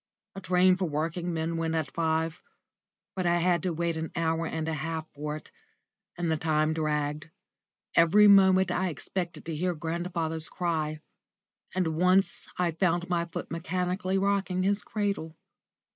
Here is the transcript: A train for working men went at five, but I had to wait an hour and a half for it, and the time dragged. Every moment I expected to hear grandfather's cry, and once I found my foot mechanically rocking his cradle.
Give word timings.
A 0.35 0.41
train 0.41 0.77
for 0.77 0.85
working 0.89 1.31
men 1.31 1.57
went 1.57 1.75
at 1.75 1.91
five, 1.93 2.41
but 3.15 3.27
I 3.27 3.37
had 3.37 3.61
to 3.61 3.71
wait 3.71 3.95
an 3.97 4.11
hour 4.15 4.47
and 4.47 4.67
a 4.67 4.73
half 4.73 5.07
for 5.13 5.35
it, 5.35 5.51
and 6.17 6.31
the 6.31 6.37
time 6.37 6.73
dragged. 6.73 7.29
Every 7.93 8.27
moment 8.27 8.71
I 8.71 8.89
expected 8.89 9.45
to 9.45 9.55
hear 9.55 9.75
grandfather's 9.75 10.49
cry, 10.49 11.01
and 11.75 11.95
once 11.95 12.47
I 12.57 12.71
found 12.71 13.09
my 13.09 13.25
foot 13.25 13.51
mechanically 13.51 14.17
rocking 14.17 14.63
his 14.63 14.81
cradle. 14.81 15.37